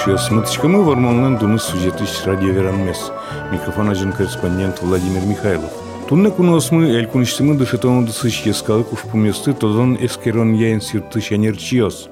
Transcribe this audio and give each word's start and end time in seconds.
слушаю. 0.00 0.18
Смыточкамы 0.18 0.82
вармалнан 0.82 1.36
дуны 1.38 1.58
сюжеты 1.58 2.04
радио 2.24 2.52
Веранмес. 2.52 3.10
Микрофон 3.52 3.90
один 3.90 4.12
корреспондент 4.12 4.80
Владимир 4.82 5.22
Михайлов. 5.26 5.70
Тунна 6.08 6.30
куносмы 6.30 6.88
эль 6.88 7.06
куништимы 7.06 7.54
дышетону 7.54 8.06
дысыш 8.06 8.42
ескалы 8.46 8.84
кушпуместы 8.84 9.52
тодон 9.52 9.96
эскерон 10.00 10.54
яйн 10.54 10.80
сюрты 10.80 11.20
шанерчиос. 11.20 12.08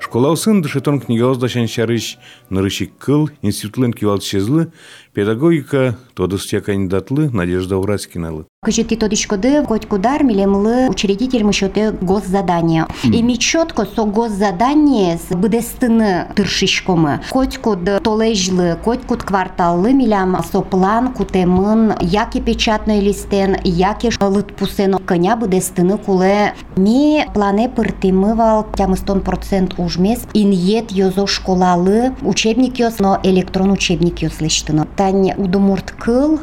Школа 0.00 0.36
сын 0.36 0.62
дышетон 0.62 1.00
книгалыз 1.00 1.38
дашан 1.38 1.68
шарыш 1.68 2.18
нырышик 2.50 2.96
кыл, 2.98 3.30
институтлен 3.42 3.92
кивалт 3.92 4.24
шезлы, 4.24 4.72
педагогика 5.12 5.98
тодыстя 6.14 6.60
кандидатлы 6.60 7.30
Надежда 7.30 7.76
Ураськиналы. 7.76 8.46
Кыжыки 8.60 8.96
тодышкоды 8.96 9.62
коть 9.62 9.86
кудар 9.86 10.24
милемлы 10.24 10.88
учредитель 10.88 11.44
мышоты 11.44 11.92
госзадания. 11.92 12.88
И 13.04 13.22
ми 13.22 13.38
четко 13.38 13.86
со 13.86 14.02
госзадание 14.02 15.16
с 15.16 15.32
быдестыны 15.32 16.26
тыршишкомы. 16.34 17.20
Коть 17.30 17.56
куд 17.58 18.02
толежлы, 18.02 18.76
коть 18.84 19.02
куд 19.06 19.22
кварталлы 19.22 19.92
милям 19.92 20.36
со 20.50 20.60
план 20.62 21.14
кутемын, 21.14 21.94
яки 22.00 22.40
печатной 22.40 22.98
листен, 22.98 23.56
яки 23.62 24.10
лытпусен 24.20 24.98
коня 25.06 25.36
быдестыны 25.36 25.96
куле. 25.96 26.54
Ми 26.74 27.26
плане 27.32 27.68
пыртымывал 27.68 28.66
тямыстон 28.76 29.20
процент 29.20 29.78
ужмес, 29.78 30.26
иньет 30.34 30.90
йозо 30.90 31.28
школалы, 31.28 32.16
учебник 32.22 32.80
йос, 32.80 32.98
но 32.98 33.20
электрон 33.22 33.70
учебник 33.70 34.20
йос 34.20 34.40
лештыны. 34.40 34.88
Тань 34.96 35.30
удумурт 35.36 35.92
кыл, 35.92 36.40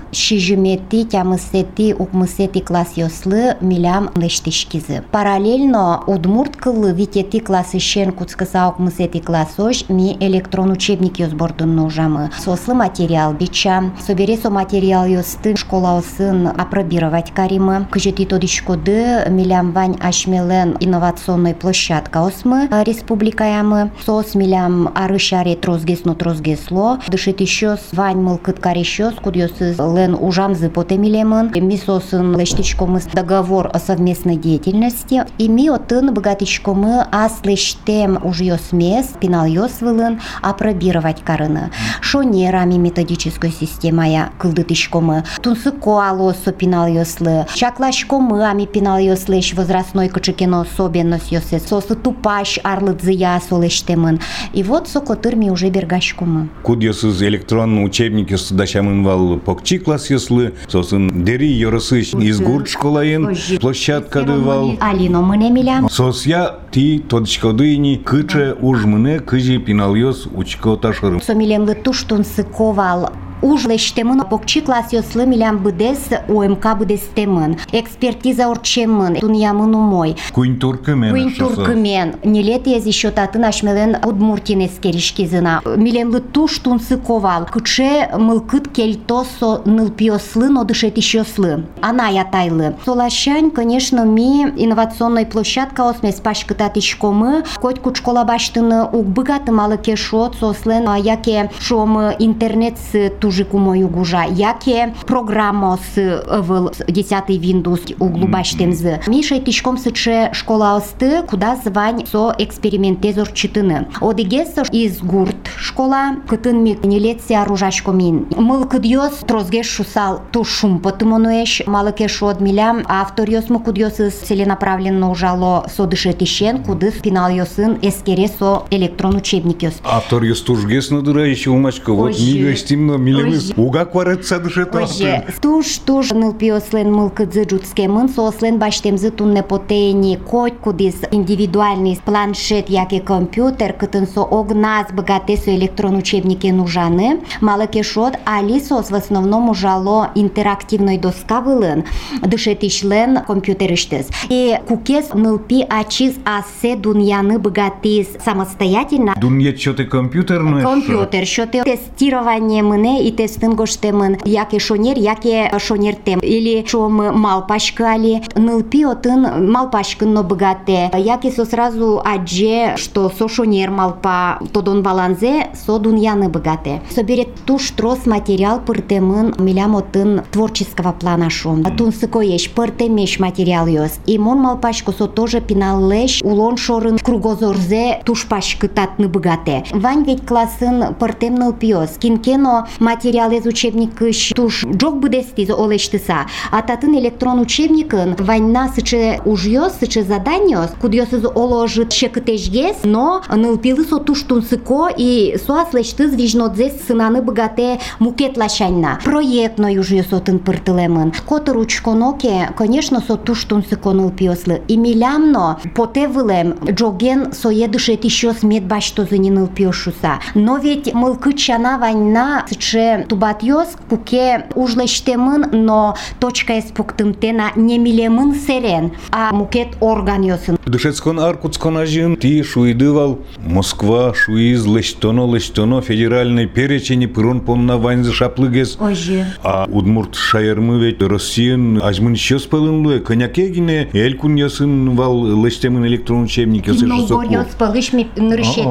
шижимети 2.06 2.60
тямысети 2.60 2.60
укмысети 2.60 2.60
класс 2.60 2.94
йослы 2.96 3.58
милям 3.62 4.10
лештишкизы. 4.16 5.04
Параллельно 5.12 6.04
удмурт 6.08 6.56
кылы 6.56 6.94
витети 6.94 7.40
классы 7.40 7.80
шен 7.80 8.12
куцкаса 8.12 8.70
укмысети 8.70 9.20
классош 9.20 9.86
ми 9.90 10.18
электрон 10.20 10.72
учебник 10.72 11.20
йозбордун 11.20 11.76
ножамы. 11.76 12.32
Сослы 12.38 12.74
материал 12.74 13.34
бича. 13.34 13.92
Собере 14.06 14.38
со 14.38 14.50
материал 14.50 15.06
йосты 15.06 15.56
школа 15.56 15.98
осын 15.98 16.48
апробировать 16.48 17.32
каримы. 17.32 17.88
Кыжети 17.92 18.26
тодишкоды 18.26 19.26
милям 19.30 19.72
вань 19.72 19.98
ашмелен 20.02 20.78
инновационной 20.80 21.54
площадка 21.54 22.26
осмы 22.26 22.68
республикаямы. 22.86 23.92
Сос 24.06 24.36
милям 24.36 24.92
арышаре 24.96 25.56
трозгесно 25.56 26.16
трозгесло. 26.16 27.00
Дышит 27.08 27.42
еще 27.42 27.78
вань 27.92 28.22
мылкыт 28.22 28.60
карещос, 28.60 29.16
кудьосыз 29.16 29.78
лен 29.78 30.16
ужамзы 30.20 30.70
потемилемын. 30.70 31.52
Мисо 31.56 31.95
сосын 31.96 32.36
лештичкомы 32.36 33.02
договор 33.14 33.70
о 33.74 33.80
совместной 33.80 34.36
деятельности. 34.36 35.24
И 35.38 35.48
ми 35.48 35.70
отын 35.70 36.14
богатичкомы 36.14 37.06
аслештем 37.12 38.20
уж 38.24 38.42
йосмес, 38.42 39.14
пинал 39.20 39.46
йосвылын, 39.46 40.20
апробировать 40.42 41.24
карыны. 41.24 41.72
Шоне 42.02 42.52
рами 42.52 42.76
методической 42.76 43.52
системая 43.52 44.32
кылдытичкомы. 44.40 45.24
Тунсы 45.42 45.72
коалосо 45.72 46.52
пинал 46.52 46.88
йослы. 46.88 47.46
Чаклашкомы 47.54 48.44
ами 48.44 48.66
пинал 48.66 48.98
йослеш 49.00 49.54
возрастной 49.54 50.10
кычыкено 50.10 50.62
особенность 50.62 51.32
йосе. 51.32 51.60
Сосы 51.60 51.96
тупаш 51.96 52.60
арлыдзыя 52.64 53.42
солештемын. 53.48 54.20
И 54.54 54.64
вот 54.64 54.90
сокотыр 54.90 55.36
ми 55.36 55.50
уже 55.50 55.70
бергашкомы. 55.70 56.50
Куд 56.64 56.84
йосыз 56.84 57.22
электронный 57.22 57.86
учебник 57.86 58.32
йосы 58.32 58.54
дашамын 58.54 59.04
вал 59.04 59.38
покчи 59.40 59.78
класс 59.78 60.10
йослы, 60.10 60.54
сосын 60.68 61.24
дери 61.24 61.48
йорыс 61.48 61.85
сыш 61.86 62.14
изгурт 62.14 62.68
школайын 62.68 63.36
площадка 63.62 64.24
дывал. 64.24 64.78
Алино 64.82 65.22
мыне 65.22 65.50
милям. 65.52 65.90
Сосья 65.90 66.56
ти 66.72 67.00
тодчкодыни 67.00 67.96
кыче 67.96 68.56
ужмыне 68.60 69.20
кыжи 69.20 69.58
пиналйос 69.60 70.28
учко 70.34 70.76
ташырым. 70.76 71.22
Сомилемлы 71.22 71.76
туштун 71.76 72.26
сыковал 72.26 73.12
ужлештемын 73.42 74.22
покчи 74.30 74.62
класс 74.62 74.94
йослы 74.94 75.26
милям 75.26 75.60
быдес 75.60 76.10
ОМК 76.28 76.78
быдестемын. 76.80 77.58
Экспертиза 77.72 78.48
орчемын 78.48 79.16
туньямын 79.16 79.76
умой. 79.76 80.16
Куин 80.34 80.60
туркымен. 80.60 81.12
Куин 81.12 81.34
туркымен. 81.36 82.16
Нелет 82.24 82.68
ез 82.68 82.86
еще 82.86 83.12
татын 83.12 83.46
ашмелен 83.46 83.98
удмуртин 84.04 84.66
эскеришкизына. 84.66 85.62
Милемлы 85.66 86.22
туш 86.22 86.60
тунсы 86.60 86.98
ковал. 86.98 87.46
Кыче 87.46 88.10
мылкыт 88.18 88.70
кельтосо 88.70 89.62
нылпиослы, 89.66 90.50
но 90.50 90.64
дышет 90.64 90.98
ищослы. 90.98 91.66
Она 91.82 92.08
ятайлы. 92.08 92.76
Солащань, 92.86 93.52
конечно, 93.52 94.06
ми 94.06 94.44
инновационной 94.56 95.26
площадка 95.26 95.90
осмес 95.90 96.16
пашкытат 96.16 96.78
ишкомы. 96.78 97.44
Коть 97.62 97.80
кучкола 97.80 98.24
баштыны 98.24 98.84
угбыгаты 98.84 99.52
малы 99.52 99.78
кешот 99.78 100.36
сослен, 100.36 100.90
яке 100.96 101.50
шомы 101.60 102.16
интернет 102.20 102.78
с 102.78 103.10
тужику 103.26 103.58
мою 103.58 103.88
гужа, 103.88 104.24
яке 104.30 104.94
программа 105.08 105.80
с 105.96 106.24
выл 106.42 106.72
10 106.88 107.30
Windows 107.30 107.96
углу 107.98 108.28
баштемзы. 108.28 109.02
Миша 109.08 109.40
тишком 109.40 109.80
сыче 109.80 110.30
школа 110.32 110.76
осты, 110.76 111.24
куда 111.24 111.56
звань 111.56 112.06
со 112.06 112.36
экспериментезор 112.38 113.32
читыны. 113.32 113.88
Одегес 114.00 114.50
из 114.72 115.00
гурт 115.00 115.50
школа, 115.58 116.18
кытын 116.28 116.64
ми 116.64 116.78
нелетсе 116.84 117.38
оружашко 117.38 117.92
мин. 117.92 118.28
Мыл 118.38 118.66
кыдьос 118.66 119.14
трозгеш 119.28 119.70
шусал 119.70 120.22
ту 120.32 120.44
шум 120.44 120.78
потымонуэш, 120.78 121.64
малыке 121.66 122.08
шод 122.08 122.42
милям, 122.42 122.84
автор 122.88 123.28
йосмы 123.28 123.60
кудьос 123.60 123.96
целенаправленно 123.96 125.10
ужало 125.10 125.66
со 125.76 125.88
дышетищен, 125.88 126.64
куды 126.64 126.92
спинал 126.92 127.32
йосын 127.32 127.80
эскере 127.82 128.28
со 128.28 128.66
электрон 128.70 129.16
учебник 129.16 129.64
йос. 129.64 129.74
Автор 129.84 130.22
йос 130.22 130.42
тужгес 130.42 130.92
надыра 130.92 131.28
еще 131.28 131.50
умачка, 131.50 131.92
вот 131.92 132.20
мига 132.20 132.56
стимно 132.56 132.98
милемыз 133.16 133.54
уга 133.58 133.86
дышет 133.86 134.76
Оже, 134.76 135.26
туш 135.42 135.78
туш 135.80 136.12
ныл 136.12 136.34
пиослен 136.34 136.92
мыл 136.92 137.10
кыдзы 137.10 137.44
джутскемын, 137.44 138.10
сослен 138.10 138.58
баштемзы 138.58 139.12
тунне 139.12 139.44
потейни 139.44 140.16
коть 140.16 140.58
кудис 140.60 140.96
индивидуальный 141.12 142.00
планшет, 142.04 142.70
яке 142.70 143.00
компьютер, 143.00 143.74
кытын 143.74 144.08
со 144.08 144.22
огназ 144.22 144.92
богате 144.92 145.38
со 145.38 145.56
электрон 145.56 145.96
учебники 145.96 146.48
нужаны. 146.48 147.22
Малыке 147.42 147.84
шот, 147.84 148.14
али 148.26 148.60
сос 148.60 148.92
в 148.92 148.96
основном 148.96 149.50
ужало 149.50 150.12
интерактивной 150.16 150.98
доска 150.98 151.42
вылын, 151.42 151.84
дышет 152.22 152.64
ишлен 152.64 153.20
компьютер 153.26 153.74
иштес. 153.74 154.08
И 154.30 154.58
кукес 154.68 155.14
нылпи 155.14 155.66
ачиз 155.68 156.16
асе 156.26 156.76
дуньяны 156.76 157.40
богатис 157.40 158.08
самостоятельно. 158.24 159.16
Дунья 159.20 159.56
что-то 159.56 159.86
компьютерное? 159.86 160.64
Компьютер, 160.64 161.26
что 161.26 161.48
ты 161.48 161.64
тестирование 161.64 162.64
мыне 162.64 163.05
и 163.06 163.12
тестын 163.12 163.54
гоштемын, 163.56 164.18
яке 164.26 164.60
шонер, 164.60 164.98
яке 164.98 165.52
шонер 165.60 165.96
тем. 166.04 166.20
Или 166.20 166.66
шом 166.68 166.94
малпашкали, 166.96 168.24
нылпи 168.36 168.84
отын 168.86 169.52
малпашкын 169.52 170.14
но 170.14 170.24
богате. 170.24 170.90
Яке 170.98 171.32
со 171.32 171.46
сразу 171.46 172.02
адже, 172.04 172.74
что 172.78 173.12
со 173.18 173.28
шонер 173.30 173.70
малпа, 173.70 174.40
тодон 174.52 174.82
баланзе, 174.82 175.50
со 175.54 175.78
дуньяны 175.78 176.30
богате. 176.30 176.82
Соберет 176.90 177.30
туш 177.46 177.70
трос 177.72 178.06
материал 178.06 178.60
пыртемын 178.60 179.36
милям 179.38 179.76
отын 179.76 180.24
творческого 180.32 180.92
плана 180.94 181.30
шон. 181.30 181.64
Тун 181.78 181.94
сыкоеш 181.94 182.50
пыртемеш 182.52 183.20
материал 183.20 183.68
йос. 183.68 184.00
И 184.08 184.18
мон 184.18 184.40
малпашко 184.40 184.92
со 184.92 185.08
тоже 185.08 185.42
пиналлеш, 185.42 186.22
улон 186.24 186.58
шорын 186.58 186.98
кругозорзе 186.98 188.02
туш 188.04 188.26
пашкы 188.26 188.68
татны 188.68 189.08
богате. 189.08 189.64
Вань 189.72 190.04
ведь 190.06 190.26
классын 190.26 190.96
пыртем 190.96 191.36
нылпиос. 191.36 191.98
Кинкено 192.00 192.68
материал 192.96 193.30
из 193.32 193.46
учебника 193.46 194.06
туш 194.34 194.64
джок 194.64 195.00
будестиз 195.00 195.50
олештыса. 195.50 196.28
А 196.52 196.62
татын 196.62 196.98
электрон 196.98 197.42
учебникын 197.42 198.16
ваньна 198.16 198.70
сыче 198.74 199.22
ужьёс, 199.26 199.74
сыче 199.80 200.04
заданиос, 200.04 200.72
кудьёсыз 200.82 201.26
оложит 201.26 201.92
шекытежгес, 201.92 202.78
но 202.84 203.22
нылпилы 203.30 203.84
со 203.84 203.98
туш 204.00 204.22
тунсыко 204.22 204.88
и 204.96 205.38
суаслештыз 205.46 206.16
вижнодзес 206.16 206.74
сынаны 206.88 207.22
богате 207.22 207.80
мукет 208.00 208.38
лашаньна. 208.38 209.00
Проектно 209.04 209.74
южьёс 209.74 210.14
отын 210.14 210.40
пыртылемын. 210.40 211.12
Котыр 211.28 211.58
учконоке, 211.58 212.54
конечно, 212.56 213.02
со 213.06 213.18
туш 213.18 213.44
тунсыко 213.44 213.92
нылпиослы. 213.92 214.62
И 214.70 214.78
милямно 214.78 215.60
поте 215.76 216.08
вылем 216.08 216.56
джоген 216.64 217.34
соедышет 217.34 218.06
еще 218.06 218.32
смет 218.34 218.64
башто 218.64 219.04
за 219.04 219.18
нылпиошуса. 219.18 220.20
Но 220.34 220.58
ведь 220.58 220.94
мылкы 220.94 221.34
ваньна 221.82 222.46
сыче 222.48 222.85
же 222.86 223.06
тубатьос 223.08 223.70
пуке 223.90 224.46
ужлештемын, 224.56 225.66
но 225.66 225.96
точка 226.20 226.60
эс 226.60 226.66
пуктымтена 226.66 227.52
немилемын 227.56 228.36
серен, 228.36 228.92
а 229.12 229.34
мукет 229.34 229.70
орган 229.80 230.24
йосын. 230.24 230.58
Дышецкон 230.66 231.20
Аркутскон 231.20 231.78
ажин 231.78 232.18
ти 232.18 232.44
шуидывал 232.44 233.20
Москва 233.38 234.14
шуиз 234.14 234.66
лештоно 234.66 235.32
лештоно 235.32 235.82
федеральный 235.82 236.48
перечень 236.48 237.08
пырон 237.08 237.42
понна 237.42 237.78
вайнзы 237.78 238.12
шаплыгес. 238.14 238.78
Ожи. 238.80 239.26
А 239.44 239.68
удмурт 239.72 240.16
шаярмы 240.16 240.80
ведь 240.80 241.02
Россиян 241.02 241.82
ажмын 241.82 242.16
щес 242.16 242.44
пылынлы 242.44 243.00
коняке 243.00 243.50
гине 243.50 243.90
элькун 243.94 244.36
ясын 244.36 244.96
вал 244.96 245.44
лештемын 245.44 245.86
электрон 245.88 246.24
учебник 246.24 246.68
ясы 246.68 246.86
Ну, 246.86 247.08
горьос 247.08 247.48
пылыш 247.58 247.94
ми 247.94 248.08
нырышет 248.16 248.66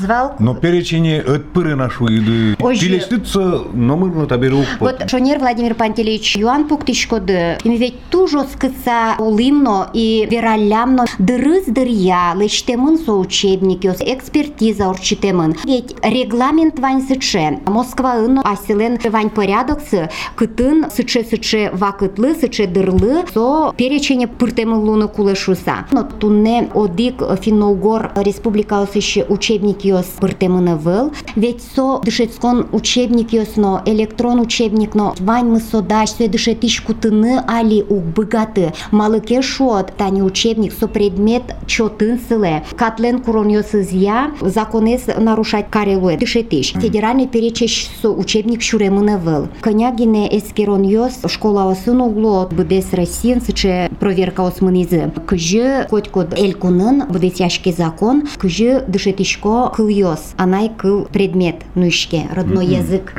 звал. 0.00 0.34
Но 0.38 0.54
перечень 0.54 1.18
от 1.18 1.52
пыры 1.52 1.74
нашу 1.74 2.06
иды. 2.06 2.56
Ожи. 2.60 2.80
Тилестыца 2.80 3.49
номерно 3.72 4.26
таберу. 4.26 4.64
Вот 4.80 5.10
Шонер 5.10 5.38
Владимир 5.38 5.74
Пантелеич 5.74 6.36
Юан 6.36 6.66
Пуктишкоды, 6.68 7.58
им 7.64 7.74
ведь 7.74 7.94
тужо 8.10 8.44
скыца 8.44 9.16
улымно 9.18 9.90
и 9.92 10.26
вералямно 10.30 11.06
дырыз 11.18 11.66
дырья, 11.66 12.34
лештемын 12.36 12.98
со 12.98 13.12
учебник, 13.12 13.84
ёс 13.84 13.98
экспертиза 14.00 14.88
орчитемын. 14.90 15.56
Ведь 15.64 15.94
регламент 16.02 16.78
вань 16.78 17.02
сыче, 17.02 17.60
Москва 17.66 18.16
ын 18.16 18.38
асилен 18.38 18.98
вань 19.10 19.30
порядоксы, 19.30 20.10
кытын 20.36 20.90
сыче 20.90 21.24
сыче 21.24 21.70
вакытлы, 21.72 22.34
сыче 22.34 22.66
дырлы, 22.66 23.24
со 23.32 23.72
перечене 23.76 24.28
пыртемын 24.28 24.78
луны 24.78 25.08
кулешуса. 25.08 25.86
Но 25.92 26.02
тунне 26.02 26.68
одик 26.74 27.22
Финно-Угор 27.40 28.12
республика 28.16 28.82
осыщи 28.82 29.24
учебник 29.28 29.84
ёс 29.84 30.06
пыртемыны 30.20 30.76
выл, 30.76 31.12
ведь 31.36 31.62
со 31.74 32.00
дышецкон 32.00 32.68
учебник 32.72 33.32
ёс 33.40 33.56
но 33.56 33.82
электрон 33.84 34.40
учебник 34.40 34.94
но 34.94 35.14
вань 35.18 35.46
мы 35.46 35.60
содаш, 35.60 36.10
со 36.10 36.28
дышетиш 36.28 36.80
кутыны 36.80 37.42
али 37.46 37.82
ук 37.88 38.02
быгаты. 38.02 38.72
Малыке 38.90 39.42
шот, 39.42 39.92
тани 39.96 40.22
учебник 40.22 40.72
со 40.72 40.88
предмет 40.88 41.42
чотын 41.66 42.20
сыле. 42.28 42.64
Катлен 42.76 43.20
курон 43.20 43.48
ёс 43.48 43.74
изя, 43.74 44.30
законес 44.40 45.02
нарушать 45.18 45.70
карелуе. 45.70 46.16
Дышетиш. 46.16 46.72
Федеральный 46.74 47.26
перечеш 47.26 47.88
со 48.00 48.10
учебник 48.10 48.62
шуремыны 48.62 49.18
выл. 49.18 49.48
Конягине 49.60 50.36
эскерон 50.38 50.82
ёс, 50.82 51.20
школа 51.26 51.70
осын 51.70 52.00
углу, 52.00 52.46
бдес 52.50 52.92
Россиен, 52.92 53.40
сыче 53.40 53.90
проверка 54.00 54.46
осмынизы. 54.46 55.12
Кыжы 55.26 55.86
котькод 55.88 56.38
элькунын, 56.38 57.04
бдес 57.08 57.40
яшке 57.40 57.72
закон, 57.72 58.28
кыжы 58.38 58.84
дышетишко 58.86 59.72
кыл 59.74 59.88
ёс, 59.88 60.34
анай 60.36 60.70
кыл 60.76 61.06
предмет 61.12 61.56
нуишке, 61.74 62.28
родной 62.32 62.66
язык 62.66 63.14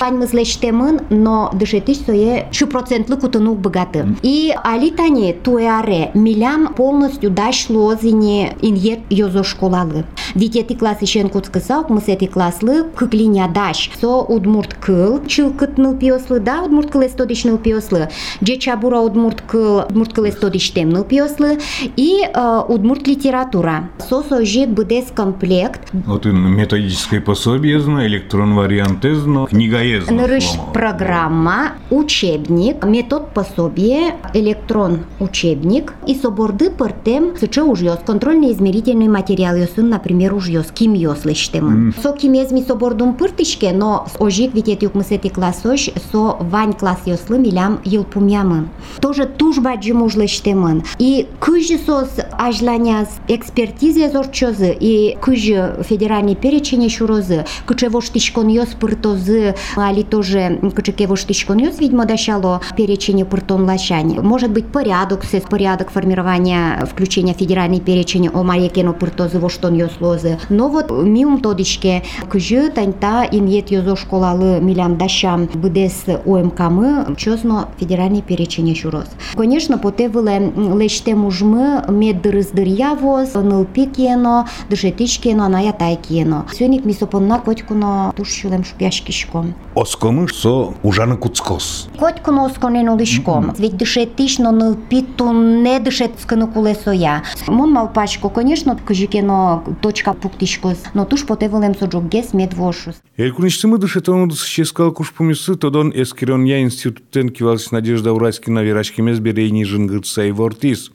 Пань 0.00 0.16
мызлештемын, 0.16 1.00
но 1.10 1.50
дышетиш 1.52 1.98
сое 2.06 2.48
шу 2.52 2.66
процентлы 2.66 3.16
кутынук 3.16 3.58
богаты. 3.58 4.06
И 4.22 4.54
алитане 4.62 5.32
туяре 5.32 6.10
милям 6.14 6.74
полностью 6.74 7.30
даш 7.30 7.68
лозине 7.70 8.56
иньет 8.60 9.00
йозо 9.10 9.44
школалы. 9.44 10.04
Ведь 10.34 10.56
эти 10.56 10.74
классы 10.74 11.06
шен 11.06 11.28
куцкысаук, 11.28 11.90
мы 11.90 12.00
с 12.00 12.08
эти 12.08 12.26
класслы 12.26 12.84
кыклиня 12.96 13.48
даш. 13.52 13.90
Со 14.00 14.20
удмурт 14.22 14.74
кыл, 14.74 15.24
чылкытныл 15.26 15.96
пиослы, 15.96 16.40
да, 16.40 16.62
удмурт 16.62 16.90
кыл 16.90 17.02
эстодичныл 17.06 17.58
пиослы. 17.58 18.08
Джечабура 18.42 18.98
удмурт 18.98 19.42
кыл, 19.42 19.80
удмурт 19.80 20.12
кыл 20.12 20.28
эстодиштемныл 20.28 21.04
пиослы. 21.04 21.58
И 21.96 22.22
э, 22.22 22.62
удмурт 22.68 23.06
литература. 23.06 23.90
Со 24.08 24.22
сожи 24.22 24.66
бдес 24.66 25.06
комплект. 25.14 25.80
Вот 25.92 26.24
методическое 26.24 27.20
пособие 27.20 27.80
знаю, 27.80 28.08
электрон 28.08 28.54
вариант 28.54 29.04
книга 29.48 29.78
знаю. 29.78 30.20
Нырыш 30.20 30.44
программа, 30.72 31.72
учебник, 31.90 32.84
метод 32.84 33.32
пособие, 33.34 34.16
электрон 34.34 35.00
учебник 35.20 35.94
и 36.06 36.14
соборды 36.14 36.70
пыртем 36.70 37.36
сыче 37.38 37.62
ужьёс, 37.62 37.98
контрольно-измерительный 38.06 39.08
материал 39.08 39.56
ёсын, 39.56 39.88
например, 39.88 40.34
ужьёс, 40.34 40.66
ким 40.72 40.94
ёслыштемын. 40.94 41.94
Со 42.02 42.12
кимезми 42.12 42.62
собордум 42.62 43.14
пыртышке, 43.14 43.72
но 43.72 44.06
ожик 44.18 44.54
ведь 44.54 44.68
это 44.68 44.90
мысети 44.96 45.28
классош, 45.28 45.90
со 46.10 46.36
вань 46.40 46.72
класс 46.72 47.00
ёслы 47.06 47.38
милям 47.38 47.80
йылпумямын. 47.84 48.68
Тоже 49.00 49.26
тужба 49.26 49.74
джимужлыштемын. 49.76 50.84
И 50.98 51.28
кыжы 51.40 51.78
сос 51.78 52.10
ажланяс 52.42 53.08
экспертизе 53.28 54.10
зорчозы 54.10 54.76
и 54.78 55.16
кыжы 55.20 55.76
федеральный 55.88 56.34
перечень 56.34 56.90
шурозы, 56.90 57.44
кычевоштишкон 57.66 58.48
ёс 58.48 58.70
пыртозы, 58.70 59.54
али 59.76 60.02
тоже 60.02 60.58
кычекевоштишкон 60.74 61.58
ёс, 61.58 61.78
видимо, 61.78 62.04
дощало 62.04 62.60
перечень 62.76 63.24
пыртон 63.24 63.64
лащань. 63.64 64.20
Может 64.20 64.50
быть, 64.50 64.66
порядок, 64.66 65.24
сес 65.24 65.44
порядок 65.48 65.92
формирования 65.92 66.84
включения 66.86 67.32
федеральный 67.32 67.80
перечень 67.80 68.28
о 68.28 68.42
маекено 68.42 68.92
пыртозы 68.92 69.38
воштон 69.38 69.74
ёс 69.74 69.92
лозы. 70.00 70.38
Но 70.48 70.68
вот 70.68 70.90
миум 70.90 71.40
тодишке 71.40 72.02
кыжы 72.28 72.70
таньта 72.70 73.24
имет 73.30 73.70
ёзо 73.70 73.94
школалы 73.94 74.60
милям 74.60 74.98
дащам 74.98 75.48
быдес 75.54 76.04
ОМКмы 76.26 77.14
чозно 77.16 77.68
федеральный 77.78 78.22
перечень 78.22 78.74
шуроз. 78.74 79.06
Конечно, 79.36 79.78
поте 79.78 80.08
выле 80.08 80.52
леште 80.76 81.14
мужмы 81.14 81.84
меддырыздыр 81.88 82.31
раздарјавост, 82.32 83.36
нылпикиено, 83.36 84.46
душетишкиено, 84.70 85.48
најатајкиено. 85.52 86.44
Сјоник 86.52 86.86
ми 86.88 86.94
со 86.94 87.06
понна 87.06 87.38
котьконо 87.44 88.12
тушилем 88.16 88.64
шпјашкишком. 88.64 89.52
Оскомыш 89.74 90.34
со 90.34 90.74
ужана 90.82 91.16
куцкос. 91.16 91.88
Котьконо 91.98 92.46
осконено 92.46 92.96
лишком. 92.96 93.52
Веќ 93.58 93.76
душетишно 93.76 94.52
нылпито 94.52 95.32
не 95.32 95.78
душетскано 95.80 96.48
кулесо 96.52 96.92
ја. 96.92 97.22
Мон 97.48 97.72
мал 97.72 97.90
пачко, 97.92 98.28
конечно, 98.28 98.76
кажикено 98.76 99.62
точка 99.82 100.14
пуктишкос, 100.14 100.92
но 100.94 101.04
туш 101.04 101.26
потеволем 101.26 101.74
со 101.74 101.86
джоггес 101.86 102.32
медвошус. 102.34 102.96
Елкуништима 103.18 103.78
душетоно 103.78 104.28
досъщескал 104.28 104.90
да 104.90 104.94
куш 104.94 105.12
помисли, 105.12 105.56
тодон 105.56 105.92
ескирон 105.94 106.44
ја 106.44 106.62
институтен 106.62 107.28
кивалс 107.28 107.72
Надежда 107.72 108.12
Урайски 108.12 108.50
на 108.50 108.62
Верашки 108.62 109.02
мез 109.02 109.20
берейни 109.20 109.62
и 109.62 110.32
вортис. 110.32 110.90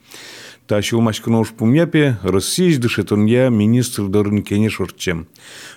Тащил 0.67 0.99
машкано 0.99 1.39
уж 1.39 1.51
пумяпе, 1.53 2.17
Россия 2.23 2.77
дышетон 2.77 3.25
я 3.25 3.47
министр 3.47 4.03
дорын 4.03 4.43
кене 4.43 4.69
шорчем. 4.69 5.27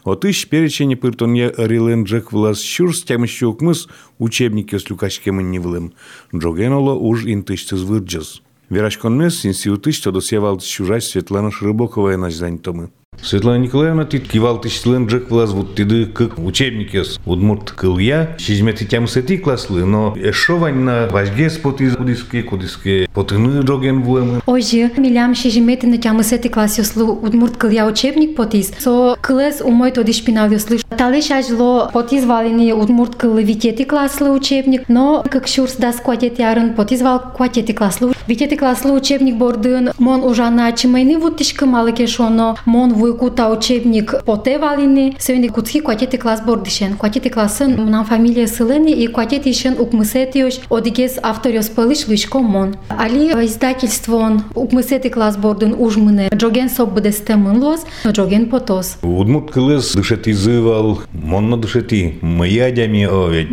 Отыш 0.03 0.49
перечень 0.49 0.97
пыртон 0.97 1.35
я 1.35 1.53
рилен 1.57 2.03
джек 2.03 2.33
влас 2.33 2.61
щурс 2.61 3.05
тямыще 3.05 3.47
укмыс 3.47 3.87
учебники 4.19 4.77
с 4.77 4.91
люкашкемын 4.91 5.49
невлым. 5.49 5.93
Джогеноло 6.35 6.95
уж 6.95 7.25
интыштыз 7.25 7.83
вырджыз. 7.83 8.43
Верашконмес 8.69 9.47
институтыш 9.47 10.01
тодосевал 10.01 10.59
чужась 10.59 11.09
Светлана 11.11 11.53
Шрыбокова 11.53 12.17
на 12.17 12.59
томы. 12.59 12.91
Светлана 13.23 13.59
Николаевна, 13.59 14.05
ты 14.07 14.19
кивал 14.19 14.61
ты 14.61 14.71
член 14.71 15.07
джек 15.07 15.31
влас 15.31 15.51
вот 15.51 15.75
ты 15.75 16.07
как 16.07 16.39
учебники 16.39 17.03
с 17.03 17.21
удмурт 17.27 17.71
кылья, 17.71 18.35
шизмети 18.39 18.85
тям 18.85 19.07
сети 19.07 19.37
класслы, 19.37 19.85
но 19.85 20.17
эшо 20.17 20.57
вань 20.57 20.79
на 20.79 21.07
важгес 21.09 21.59
потиз 21.59 21.97
кудиске, 21.97 22.43
кудиске 22.43 23.09
потыны 23.13 23.61
джоген 23.63 24.03
вуемы. 24.03 24.41
Ожи, 24.47 24.91
милям 24.97 25.35
жимете 25.35 25.87
на 25.87 25.99
тямы 25.99 26.25
сети 26.25 26.49
клас 26.49 26.79
ёслу 26.79 27.13
удмурт 27.13 27.57
кылья 27.57 27.85
учебник 27.85 28.37
потиз, 28.37 28.73
со 28.79 29.17
кылес 29.21 29.61
умой 29.61 29.93
тоди 29.93 30.13
шпинал 30.13 30.51
ёслы. 30.51 30.79
Талеш 30.97 31.31
ажло 31.31 31.91
потиз 31.93 32.25
валини 32.25 32.73
удмурт 32.73 33.17
кылы 33.17 33.43
витети 33.43 33.85
класслы 33.85 34.31
учебник, 34.31 34.89
но 34.89 35.25
как 35.31 35.47
шурс 35.47 35.77
да 35.77 35.93
скватет 35.93 36.39
ярын 36.39 36.75
потиз 36.75 37.03
вал 37.03 37.21
кватети 37.37 37.73
класслы. 37.73 38.13
Витети 38.27 38.57
класслы 38.57 38.93
учебник 38.93 39.37
бордын, 39.37 39.91
мон 39.99 40.25
ужана 40.25 40.73
чимайны 40.73 41.19
вуттишкы 41.19 41.67
малыке 41.67 42.07
шоно, 42.07 42.57
мон 42.65 42.95
вуйкута 43.01 43.49
учебник 43.49 44.15
поте 44.27 44.59
валини, 44.59 45.17
севени 45.19 45.49
куцки 45.49 45.81
кватети 45.81 46.19
класс 46.19 46.43
бордишен. 46.47 46.97
Кватети 46.97 47.31
классын 47.31 47.91
нам 47.91 48.05
фамилия 48.05 48.47
сылени 48.47 48.93
и 48.93 49.07
кватети 49.07 49.51
ишен 49.51 49.77
укмысетиош 49.79 50.61
одигес 50.71 51.19
авториос 51.23 51.69
пылыш 51.69 52.07
лышко 52.09 52.39
мон. 52.39 52.77
Али 52.89 53.29
издательство 53.47 54.17
он 54.17 54.43
укмысети 54.55 55.09
класс 55.09 55.37
бордын 55.37 55.75
ужмыне. 55.79 56.29
Джоген 56.35 56.69
соб 56.69 56.91
бдестемын 56.93 57.59
лоз, 57.63 57.87
джоген 58.07 58.51
потос. 58.51 58.99
Удмурт 59.03 59.51
кылыс 59.51 59.95
дышети 59.95 60.33
зывал, 60.33 61.01
монно 61.13 61.57
дышети, 61.57 62.19
моя 62.21 62.71
дями 62.71 63.07
оведь. 63.07 63.49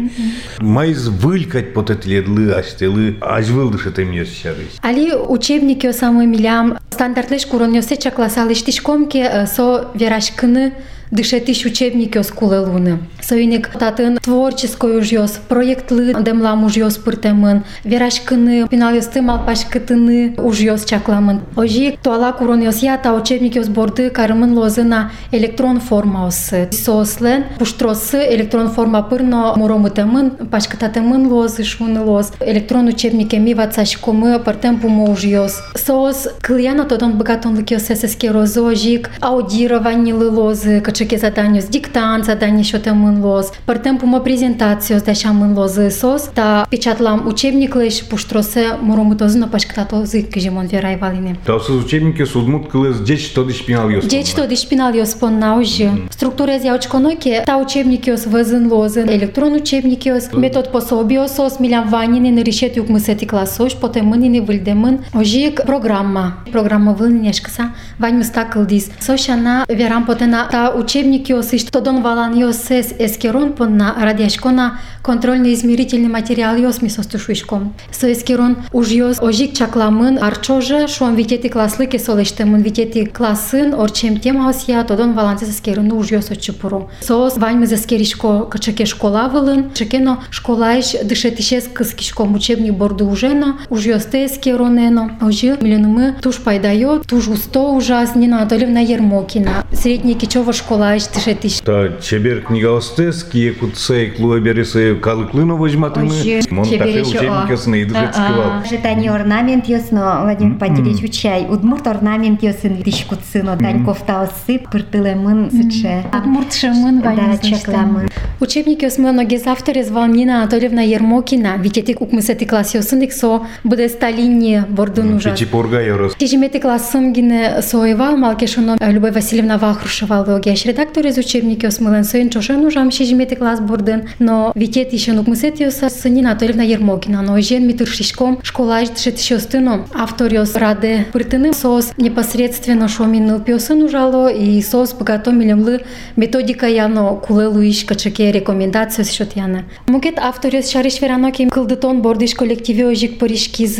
Майз 0.60 1.08
вылькать 1.08 1.74
потетледлы, 1.74 2.52
аштелы, 2.52 3.16
аж 3.22 3.48
выл 3.48 3.70
дышети 3.70 4.04
мне 4.04 4.26
щарысь. 4.26 4.78
Али 4.82 5.14
учебник 5.14 5.84
yo 5.84 5.94
самы 5.94 6.26
милям 6.26 6.78
standartleş 6.94 7.46
kurun 7.46 7.74
yose 7.74 7.96
çaklasalı 7.96 8.52
işte 8.52 8.72
komki 8.84 9.32
so 9.56 9.82
veraşkını 10.02 10.72
дышетиш 11.13 11.65
учебники 11.67 12.19
оскуле 12.19 12.59
луны. 12.59 12.99
Союник 13.21 13.69
татын 13.69 14.17
творческую 14.17 15.03
жьос, 15.03 15.39
проектлы 15.49 16.15
демлам 16.15 16.65
ужьос 16.65 16.97
пыртемын, 16.97 17.65
верашкыны, 17.85 18.67
пиналюсты 18.69 19.21
малпашкытыны 19.21 20.35
ужьос 20.39 20.85
чакламын. 20.85 21.41
Ожи 21.55 21.99
туала 22.03 22.33
курон 22.33 22.63
йос 22.63 22.79
я 22.83 22.97
та 22.97 23.13
учебники 23.13 23.59
ос 23.59 23.69
борды 23.69 24.09
карымын 24.09 24.57
лозына 24.57 25.13
электрон 25.31 25.81
форма 25.81 26.27
осы. 26.27 26.69
Сослен 26.73 27.45
пуштросы 27.59 28.27
электрон 28.35 28.71
форма 28.71 29.03
пырно 29.03 29.53
муромытемын, 29.57 30.49
пашкытатемын 30.51 31.27
лозы 31.27 31.63
шуны 31.63 32.01
лоз. 32.01 32.33
Электрон 32.41 32.89
учебники 32.89 33.37
ми 33.37 33.53
вацашкомы 33.53 34.39
пыртем 34.39 34.81
пумо 34.81 35.11
ужьос. 35.11 35.61
Соос 35.75 36.29
клияна 36.41 36.85
тодон 36.85 37.19
богатон 37.19 37.55
лыкиос 37.55 37.91
эсэске 37.91 38.31
розожик, 38.31 39.11
аудирование 39.21 40.15
лозы, 40.15 40.81
Учеки 40.98 41.18
задањос 41.22 41.68
диктант, 41.70 42.26
задање 42.26 42.64
што 42.66 42.80
те 42.82 42.90
мынлоз. 42.98 43.52
Пар 43.70 43.78
темпума 43.78 44.18
презентацијос 44.26 45.06
деша 45.06 45.30
мынлоз 45.30 45.78
сос, 45.94 46.32
да 46.34 46.48
да 46.48 46.48
та 46.48 46.68
печатлам 46.70 47.28
учебник 47.28 47.76
леш, 47.76 48.04
пошто 48.10 48.44
се 48.44 48.72
морому 48.82 49.18
този 49.18 49.40
на 49.40 49.52
пашкатато 49.52 50.06
зид 50.06 50.38
жемон 50.38 50.68
вера 50.68 50.92
и 50.92 50.96
валине. 50.96 51.36
Та 51.46 51.60
со 51.60 51.74
учебник 51.74 52.28
со 52.28 52.40
одмут 52.40 52.72
клес 52.72 53.00
деч 53.00 53.34
тоди 53.34 53.54
шпиналиос. 53.54 54.06
Деч 54.08 54.34
тоди 54.34 54.56
шпиналиос 54.56 55.16
пон 55.20 55.40
наужи. 55.40 55.92
Структура 56.10 56.58
ја 56.58 56.76
очконоке, 56.76 57.44
та 57.46 57.58
учебникиос 57.58 58.26
везен 58.26 58.72
лозен, 58.74 59.10
електрон 59.10 59.54
учебникиос, 59.54 60.34
метод 60.34 60.72
пособиос, 60.72 61.60
милям 61.60 61.90
ванине 61.90 62.32
на 62.32 62.44
решети 62.44 62.80
укмысети 62.80 63.26
класош, 63.26 63.76
потем 63.76 64.06
мынини 64.06 64.40
вилдемын, 64.40 65.00
ожик 65.14 65.66
программа. 65.66 66.38
Программа 66.52 66.94
вилнинешкаса, 66.94 67.74
ваньмыстакылдис. 68.00 68.92
Сошана 69.00 69.66
верам 69.70 70.06
потена 70.06 70.48
та 70.52 70.70
учебники 70.88 71.34
йос, 71.34 71.52
что 71.52 71.82
дон 71.82 72.02
валан 72.02 72.34
йос 72.34 72.58
сес 72.68 72.94
эскерон 72.98 73.52
понна 73.52 73.94
радиашкона 74.00 74.80
контрольно-измерительный 75.04 76.08
материал 76.08 76.56
йос 76.56 76.82
мисостушуишком. 76.82 77.74
Со 77.92 78.12
эскерон 78.14 78.56
уж 78.72 78.88
йос 78.88 79.20
ожик 79.20 79.54
чакламын 79.54 80.18
арчоже, 80.18 80.88
шон 80.88 81.16
витети 81.16 81.50
класслы 81.50 81.88
кесолештемын 81.88 82.62
витети 82.62 83.04
классын, 83.06 83.74
орчем 83.74 84.18
тема 84.18 84.50
осия, 84.50 84.82
тодон 84.86 85.14
валанцес 85.14 85.50
эскерон 85.50 85.92
уж 85.92 86.12
йос 86.12 86.32
очупуру. 86.32 86.90
Соос 87.02 87.38
вань 87.38 87.58
мыз 87.58 87.74
эскеришко 87.74 88.46
качаке 88.46 88.86
школа 88.86 89.28
вылын, 89.28 89.74
чекено 89.74 90.24
школаиш 90.30 90.96
дышетишес 91.04 91.68
кыскишком 91.74 92.34
учебник 92.34 92.76
борду 92.76 93.10
ужено, 93.10 93.58
уж 93.70 93.86
йос 93.86 94.06
те 94.06 94.28
эскеронено, 94.28 95.18
ожи 95.20 95.58
миллионумы 95.60 96.16
туж 96.22 96.38
пайдайо, 96.38 97.00
туж 97.00 97.28
усто 97.28 97.74
ужас 97.74 98.16
Нина 98.16 98.38
Анатольевна 98.38 98.80
Ермокина. 98.80 99.66
Средний 99.74 100.16
кичева 100.16 100.54
школаиш 100.78 101.08
дышетиш. 101.08 101.60
Та 101.62 101.90
чебер 102.02 102.42
книгалстес, 102.42 103.24
кие 103.24 103.54
кутсей 103.54 104.12
клуэберисы 104.12 104.96
калыклыно 104.96 105.56
вожматыны, 105.56 106.42
мон 106.52 106.66
тафе 106.70 107.02
учебник 107.02 107.50
ёс 107.50 107.66
не 107.68 107.84
идужет 107.84 108.14
скывал. 108.14 108.64
Житани 108.70 109.08
орнамент 109.08 109.68
йосно, 109.68 110.20
Владимир 110.22 110.58
Пантелеич 110.60 111.04
учай. 111.04 111.48
Удмурт 111.50 111.88
орнамент 111.88 112.44
йосын 112.44 112.84
тишкуцыно, 112.84 113.56
Даньков 113.56 114.06
таосы, 114.06 114.60
пыртылемын 114.72 115.50
сыче. 115.50 116.06
Удмурт 116.14 116.54
шамын 116.54 117.02
вань 117.02 117.40
чакламын. 117.40 118.10
Учебник 118.40 118.84
османо 118.84 119.26
гезавтор 119.26 119.84
звал 119.84 120.06
Нина 120.06 120.44
Анатольевна 120.44 120.84
Ермокина. 120.84 121.58
Витетик 121.58 122.02
укмысети 122.02 122.46
класс 122.46 122.76
йосындик 122.76 123.14
со 123.14 123.48
буде 123.64 123.90
сталине 123.90 124.66
бордун 124.70 125.16
ужас. 125.16 125.34
Печипорга 125.34 125.82
ёрос. 125.82 126.16
Тижимети 126.16 126.60
классым 126.60 127.14
гине 127.14 127.64
соевал 127.64 128.16
малкешуно 128.16 128.78
Любовь 128.80 129.16
Васильевна 129.16 129.58
Вахрушева 129.58 130.24
логияш 130.28 130.67
редактор 130.68 131.08
из 131.08 131.18
учебники 131.18 131.66
осмылен 131.66 132.04
соин 132.04 132.30
чошен 132.30 132.66
ужам 132.66 132.92
шижимети 132.92 133.36
класс 133.36 133.60
бордын, 133.60 134.10
но 134.20 134.52
витет 134.54 134.94
еще 134.94 135.14
нук 135.14 135.28
мысет 135.28 135.60
йоса 135.60 135.90
с 135.90 136.04
Нина 136.08 136.32
Анатольевна 136.32 136.64
Ермокина, 136.64 137.22
но 137.22 137.40
жен 137.42 137.66
митуршишком 137.66 138.40
школа 138.44 138.84
ждшет 138.86 139.20
шостыно 139.20 139.88
автор 139.94 140.34
йос 140.34 140.56
раде 140.56 141.06
пыртыны 141.14 141.54
сос 141.54 141.94
непосредственно 141.98 142.88
шомин 142.88 143.42
пиосын 143.42 143.82
ужало 143.82 144.28
и 144.28 144.62
сос 144.62 144.94
богатомилем 144.94 145.62
лы 145.62 145.82
методика 146.18 146.68
яно 146.68 147.16
кулелу 147.16 147.62
иш 147.62 147.86
качаке 147.86 148.32
рекомендация 148.32 149.06
счет 149.06 149.36
яна. 149.36 149.64
Мукет 149.88 150.20
автор 150.20 150.54
йос 150.54 150.70
шариш 150.70 151.02
вераноки 151.02 151.48
кылдытон 151.48 152.02
бордыш 152.02 152.36
коллективе 152.36 152.88
ожик 152.88 153.20
поришкиз 153.20 153.80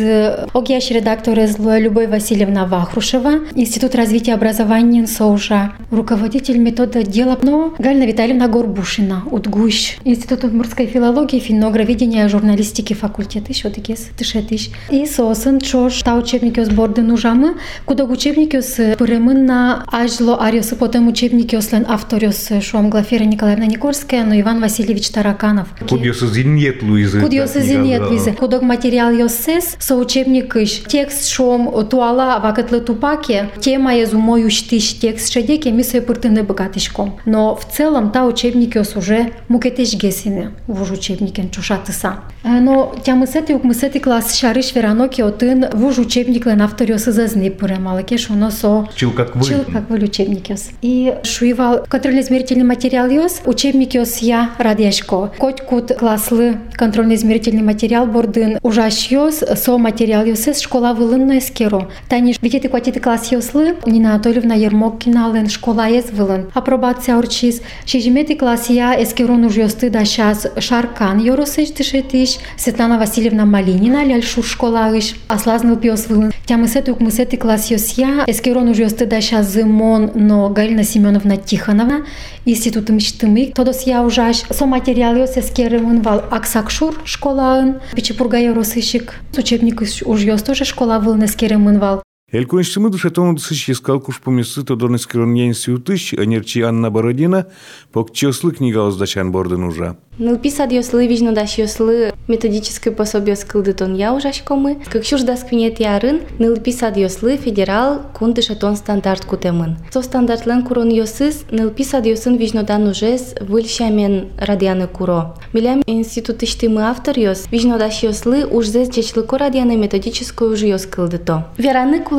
огияш 0.54 0.90
редактор 0.90 1.38
из 1.38 1.58
Любовь 1.58 2.08
Васильевна 2.08 2.64
Вахрушева, 2.64 3.40
Институт 3.54 3.94
развития 3.94 4.32
образования 4.32 5.06
СОУЖа, 5.06 5.72
руководитель 5.90 6.58
метода 6.78 7.02
дела, 7.02 7.38
но 7.42 7.74
Галина 7.78 8.04
Витальевна 8.04 8.48
Горбушина, 8.48 9.24
УДГУЩ, 9.30 9.98
Институт 10.04 10.44
удмуртской 10.44 10.86
филологии, 10.86 11.40
финогроведения, 11.40 12.28
журналистики 12.28 12.92
факультет, 12.92 13.48
еще 13.48 13.68
такие 13.70 13.98
тышетиш. 14.16 14.70
И 14.90 15.06
сосын 15.06 15.60
чош 15.60 16.02
та 16.02 16.14
учебники 16.14 16.62
с 16.62 16.68
борды 16.68 17.02
нужамы, 17.02 17.56
куда 17.84 18.04
учебники 18.04 18.60
с 18.60 18.96
пыремынна 18.96 19.84
ажло 19.90 20.40
ариосы 20.40 20.76
потом 20.76 21.08
учебники 21.08 21.56
ослен 21.56 21.84
авториос 21.88 22.50
шом 22.62 22.90
Глафира 22.90 23.24
Николаевна 23.24 23.66
Никольская, 23.66 24.24
но 24.24 24.38
Иван 24.38 24.60
Васильевич 24.60 25.08
Тараканов. 25.10 25.68
Куд 25.88 26.02
ёсы 26.02 26.26
зиньет 26.28 26.82
луизы. 26.82 27.20
Куд 27.20 27.32
йосы 27.32 27.60
зинет 27.60 28.10
визе. 28.10 28.32
Кудок 28.32 28.62
материал 28.62 29.10
йосес, 29.10 29.76
со 29.80 29.96
учебник 29.96 30.54
иш. 30.56 30.82
Текст 30.86 31.28
шом 31.28 31.86
туала 31.88 32.38
вакатлы 32.38 32.80
тупаке, 32.80 33.50
тема 33.60 33.94
езумою 33.94 34.50
штиш 34.50 34.98
текст 34.98 35.32
шедеке, 35.32 35.72
ми 35.72 35.82
се 35.82 36.00
пыртыны 36.00 36.44
богатышком. 36.68 37.18
Но 37.24 37.56
в 37.56 37.64
целом 37.64 38.10
та 38.10 38.24
учебник 38.26 38.76
йос 38.76 38.96
уже 38.96 39.32
мукетеш 39.48 39.94
гесине, 39.94 40.52
вуж 40.66 40.90
учебникен 40.90 41.50
чушатыса. 41.50 42.20
Э, 42.44 42.60
Но 42.60 42.94
тямысети 43.04 43.52
укмысети 43.52 43.98
класс 43.98 44.34
шариш 44.36 44.74
вераноки 44.74 45.22
отын 45.22 45.66
вуж 45.72 45.98
учебник 45.98 46.46
лен 46.46 46.62
автор 46.62 46.90
йосы 46.90 47.12
зазни 47.12 47.48
пыремалыке 47.48 48.18
шуно 48.18 48.50
со 48.50 48.88
Чил 48.94 49.12
как 49.12 49.34
вы. 49.36 49.44
Чил 49.44 49.64
как 49.72 49.90
вы 49.90 49.98
учебник 49.98 50.48
йос. 50.50 50.70
И 50.82 51.14
шуивал 51.22 51.84
контрольно-измерительный 51.88 52.64
материал 52.64 53.08
йос, 53.08 53.40
учебник 53.44 53.94
йос 53.94 54.18
я 54.18 54.50
радешко. 54.58 55.32
Коть 55.38 55.60
кут 55.62 55.92
класслы 55.94 56.58
контрольно-измерительный 56.76 57.62
материал 57.62 58.06
бордын 58.06 58.58
ужаш 58.62 59.08
йос, 59.10 59.38
со 59.38 59.78
материал 59.78 60.24
йосес 60.24 60.60
школа 60.60 60.92
вылынна 60.92 61.38
эскеро. 61.38 61.88
Тани 62.08 62.34
видите 62.40 62.68
кватиты 62.68 63.00
класс 63.00 63.32
йослы, 63.32 63.76
Нина 63.86 64.14
Анатольевна 64.14 64.54
Ермоккина 64.54 65.32
лен 65.32 65.48
школа 65.48 65.88
ез 65.88 66.10
вылын. 66.10 66.47
Апробация 66.54 67.16
урчис. 67.16 67.62
Шижимети 67.86 68.34
класс 68.34 68.68
я 68.70 69.00
эскерон 69.02 69.44
уж 69.44 69.56
йосты 69.56 69.90
да 69.90 70.04
щас 70.04 70.46
Шаркан 70.58 71.20
йоросеш 71.20 71.70
дышетиш, 71.70 72.38
Светлана 72.56 72.98
Васильевна 72.98 73.44
Малинина 73.44 74.04
ляльшу 74.04 74.42
школа 74.42 74.96
иш, 74.96 75.14
аслазныл 75.28 75.76
пиос 75.76 76.06
вылын. 76.08 76.32
Тямысети 76.46 76.90
укмысети 76.90 77.36
класс 77.36 77.70
йос 77.70 77.98
я, 77.98 78.24
эскерон 78.26 78.68
уж 78.68 78.78
йосты 78.78 79.06
да 79.06 79.20
щас 79.20 79.46
зымон, 79.52 80.10
но 80.14 80.48
Галина 80.48 80.84
Семеновна 80.84 81.36
Тихонова, 81.36 82.06
Институт 82.44 82.88
мечтымы, 82.88 83.52
тодос 83.54 83.82
я 83.82 84.02
ужаш, 84.02 84.38
со 84.50 84.66
материал 84.66 85.14
йос 85.16 85.36
эскерымын 85.36 86.02
вал 86.02 86.24
Аксакшур 86.30 87.00
школаын, 87.04 87.80
Пичепурга 87.94 88.38
йоросышик, 88.38 89.14
учебник 89.36 89.82
йос 89.82 90.42
тоже 90.42 90.64
школа 90.64 90.98
вылын 90.98 91.24
эскерымын 91.24 91.78
вал. 91.78 92.02
Эльконштимы 92.30 92.90
душетон 92.90 93.36
дысыш 93.36 93.70
ескал 93.70 94.00
куш 94.00 94.20
помесы 94.20 94.62
тодон 94.62 94.96
эскерон 94.96 95.34
институтыш, 95.34 96.12
анерчи 96.12 96.60
Анна 96.60 96.90
Бородина, 96.90 97.46
покчослы 97.90 98.52
книга 98.52 98.86
оздачан 98.86 99.32
бордын 99.32 99.64
ужа. 99.64 99.96
Нылписад 100.18 100.72
йослы 100.72 101.06
вижно 101.06 101.32
даш 101.32 101.58
йослы 101.58 102.12
методическое 102.26 102.92
пособие 102.92 103.36
скылдытон 103.36 103.94
я 103.94 104.12
ужашкомы. 104.12 104.82
Как 104.90 105.04
щуж 105.04 105.22
да 105.22 105.36
сквинет 105.36 105.78
ярын, 105.78 106.22
нылписад 106.40 106.96
йослы 106.96 107.36
федерал 107.36 108.02
кунды 108.18 108.42
шатон 108.42 108.76
стандарт 108.76 109.24
кутемын. 109.24 109.78
Со 109.92 110.02
стандартлен 110.02 110.64
курон 110.64 110.88
йосыз, 110.90 111.44
нылписад 111.50 112.04
йосын 112.04 112.36
вижно 112.36 112.64
дан 112.64 112.88
ужез 112.88 113.36
выльщамен 113.40 114.30
радианы 114.36 114.88
куро. 114.88 115.36
Милям 115.52 115.82
институт 115.86 116.42
иштимы 116.42 116.82
автор 116.82 117.16
йос, 117.16 117.46
вижно 117.50 117.78
даш 117.78 118.02
йослы 118.02 118.44
ужзез 118.44 118.90
чечлыко 118.90 119.38
радианы 119.38 119.76
методическую 119.76 120.52
уж 120.52 120.62
йос 120.62 120.84
кылдыто. 120.86 121.46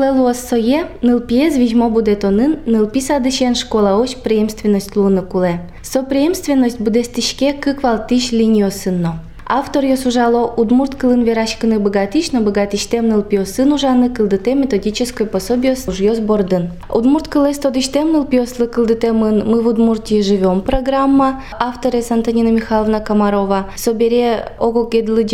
Вераны 0.00 0.14
кулелу 0.14 0.28
оссое, 0.28 0.88
нылпиез 1.02 1.56
вижмо 1.56 1.90
будетонын, 1.90 2.60
нылписадышен 2.64 3.54
школа 3.54 4.00
ош 4.00 4.16
преемственность 4.16 4.96
луны 4.96 5.20
куле. 5.20 5.60
Со 5.82 6.02
преемственность 6.02 6.80
буде 6.80 7.04
стишке 7.04 7.52
кыквал 7.52 8.06
тиш 8.06 8.32
линиосынно. 8.32 9.22
Автор 9.52 9.84
сужало 9.96 10.46
удмурт 10.46 10.94
кылын 10.94 11.24
верашканы 11.24 11.80
богатиш, 11.80 12.30
но 12.30 12.40
богатиш 12.40 12.86
темныл 12.86 13.22
пиосын 13.22 13.72
ужаны 13.72 14.08
кылдыте 14.08 14.54
методическое 14.54 15.26
пособие 15.26 15.74
ужьёс 15.88 16.20
бордын. 16.20 16.70
Удмурт 16.88 17.26
кылес 17.26 17.58
тодиш 17.58 17.88
темныл 17.88 18.24
пиослы 18.24 18.68
кылдытемын 18.68 19.44
мы 19.44 19.60
в 19.60 19.66
Удмуртии 19.66 20.22
живем 20.22 20.60
программа. 20.60 21.42
Авторы 21.58 22.00
Антонина 22.10 22.50
Михайловна 22.50 23.00
Комарова. 23.00 23.70
Собере 23.74 24.52
ого 24.60 24.84
гедлы 24.84 25.26